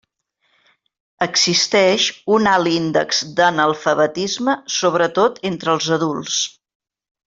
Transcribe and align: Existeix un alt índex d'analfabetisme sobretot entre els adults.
Existeix 1.25 2.07
un 2.39 2.49
alt 2.55 2.71
índex 2.73 3.21
d'analfabetisme 3.41 4.59
sobretot 4.81 5.41
entre 5.55 5.77
els 5.79 5.95
adults. 6.01 6.45